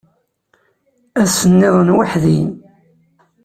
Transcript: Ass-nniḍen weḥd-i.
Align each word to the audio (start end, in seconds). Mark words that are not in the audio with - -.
Ass-nniḍen 1.21 1.89
weḥd-i. 1.97 2.41